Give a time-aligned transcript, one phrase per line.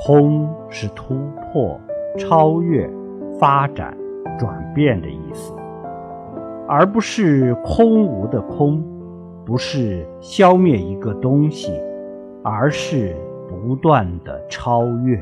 [0.00, 1.14] 空是突
[1.52, 1.78] 破、
[2.16, 2.88] 超越、
[3.38, 3.96] 发展、
[4.38, 5.52] 转变的意思，
[6.68, 8.82] 而不是空无的空，
[9.44, 11.72] 不是消灭一个东西，
[12.44, 13.16] 而是
[13.48, 15.18] 不断的超越。